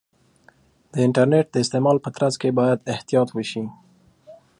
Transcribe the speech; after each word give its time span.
د 0.91 0.93
انټرنیټ 1.07 1.47
د 1.51 1.55
استعمال 1.63 1.97
په 2.01 2.09
ترڅ 2.15 2.33
کې 2.41 2.49
باید 2.59 2.85
احتیاط 2.93 3.29
وشي. 3.33 3.63